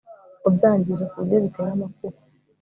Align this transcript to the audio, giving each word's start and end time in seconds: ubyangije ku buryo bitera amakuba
ubyangije 0.47 1.03
ku 1.09 1.15
buryo 1.21 1.37
bitera 1.43 1.69
amakuba 1.75 2.17